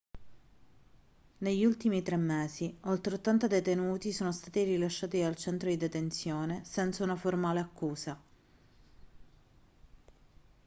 [1.37, 7.03] negli ultimi 3 mesi oltre 80 detenuti sono stati rilasciati dal centro di detenzione senza
[7.03, 8.19] una formale accusa